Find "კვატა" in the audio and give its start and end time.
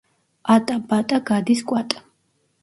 1.73-2.03